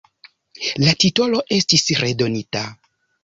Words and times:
La 0.85 0.95
titolo 1.03 1.43
estis 1.59 1.85
redonita. 2.05 2.63